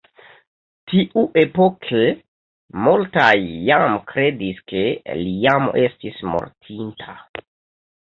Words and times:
Tiuepoke, 0.93 2.01
multaj 2.87 3.35
jam 3.69 4.01
kredis 4.15 4.67
ke 4.75 4.85
li 5.23 5.39
jam 5.47 5.73
estis 5.87 6.29
mortinta. 6.35 7.21